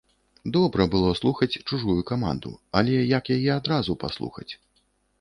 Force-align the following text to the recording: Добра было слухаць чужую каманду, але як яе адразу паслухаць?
Добра 0.55 0.87
было 0.95 1.11
слухаць 1.19 1.59
чужую 1.69 1.97
каманду, 2.13 2.57
але 2.83 2.99
як 3.17 3.33
яе 3.39 3.51
адразу 3.61 4.01
паслухаць? 4.07 4.53